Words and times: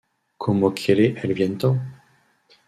Como 0.35 0.73
quiere 0.73 1.13
el 1.21 1.35
viento. 1.35 1.77